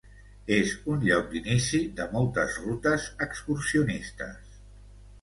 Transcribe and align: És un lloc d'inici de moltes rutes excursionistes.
És 0.53 0.71
un 0.93 1.03
lloc 1.09 1.29
d'inici 1.33 1.83
de 2.01 2.09
moltes 2.17 2.59
rutes 2.65 3.09
excursionistes. 3.29 4.61